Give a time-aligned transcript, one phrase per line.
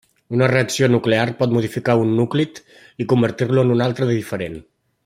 [0.35, 2.63] Una reacció nuclear pot modificar un núclid
[3.05, 4.61] i convertir-lo en un altre de diferent.